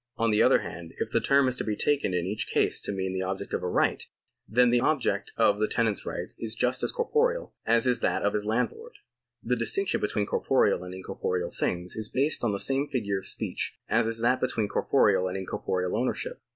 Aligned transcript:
On 0.17 0.31
the 0.31 0.41
other 0.41 0.61
hand, 0.61 0.95
if 0.97 1.11
the 1.11 1.21
term 1.21 1.47
is 1.47 1.55
to 1.57 1.63
be 1.63 1.75
taken 1.75 2.11
in 2.11 2.25
each 2.25 2.47
case 2.47 2.81
to 2.81 2.91
mean 2.91 3.13
the 3.13 3.21
object 3.21 3.53
of 3.53 3.61
a 3.61 3.67
right, 3.67 4.03
then 4.47 4.71
the 4.71 4.79
object 4.79 5.31
of 5.37 5.59
the 5.59 5.67
tenant's 5.67 6.07
right 6.07 6.25
is 6.39 6.55
just 6.55 6.81
as 6.81 6.91
corporeal 6.91 7.53
as 7.67 7.85
is 7.85 7.99
that 7.99 8.23
of 8.23 8.33
his 8.33 8.43
landlord. 8.43 8.93
The 9.43 9.55
distinction 9.55 10.01
between 10.01 10.25
corporeal 10.25 10.83
and 10.83 10.95
incorporeal 10.95 11.51
things 11.51 11.95
is 11.95 12.09
based 12.09 12.43
on 12.43 12.51
the 12.51 12.59
same 12.59 12.87
figure 12.87 13.19
of 13.19 13.27
speech 13.27 13.77
as 13.89 14.07
is 14.07 14.21
that 14.21 14.41
between 14.41 14.67
corporeal 14.67 15.27
and 15.27 15.37
incorporeal 15.37 15.95
ownership. 15.95 16.41